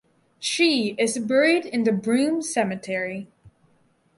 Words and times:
She 0.39 0.95
is 0.97 1.19
buried 1.19 1.63
in 1.63 1.83
the 1.83 1.91
Broome 1.91 2.41
cemetery. 2.41 3.27